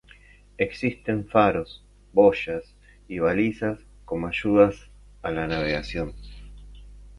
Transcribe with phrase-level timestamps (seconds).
[0.57, 2.73] Existen faros, boyas
[3.07, 4.89] y balizas como ayudas
[5.21, 6.15] a la navegación.